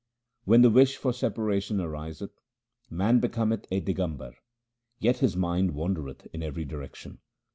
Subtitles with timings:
[0.45, 2.31] When the wish for separation ariseth,
[2.89, 4.33] man becometh a Digambar,
[4.97, 7.19] yet his mind wandereth in every direction.